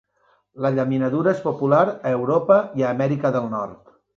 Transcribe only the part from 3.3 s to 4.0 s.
del Nord.